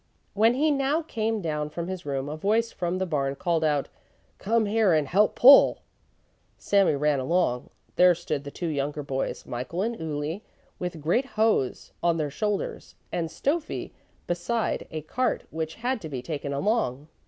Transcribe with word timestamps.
When 0.33 0.55
he 0.55 0.71
now 0.71 1.03
came 1.03 1.41
down 1.43 1.69
from 1.69 1.87
his 1.87 2.07
room 2.07 2.27
a 2.27 2.35
voice 2.35 2.71
from 2.71 2.97
the 2.97 3.05
barn 3.05 3.35
called 3.35 3.63
out: 3.63 3.87
"Come 4.39 4.65
here 4.65 4.93
and 4.93 5.07
help 5.07 5.35
pull." 5.35 5.83
Sami 6.57 6.95
ran 6.95 7.19
along. 7.19 7.69
There 7.97 8.15
stood 8.15 8.43
the 8.43 8.49
two 8.49 8.65
younger 8.69 9.03
boys, 9.03 9.45
Michael 9.45 9.83
and 9.83 9.99
Uli, 9.99 10.43
with 10.79 11.01
great 11.03 11.25
hoes 11.37 11.91
on 12.01 12.17
their 12.17 12.31
shoulders, 12.31 12.95
and 13.11 13.29
Stöffi 13.29 13.91
beside 14.25 14.87
a 14.89 15.01
cart 15.01 15.43
which 15.51 15.75
had 15.75 16.01
to 16.01 16.09
be 16.09 16.23
taken 16.23 16.51
along. 16.51 17.07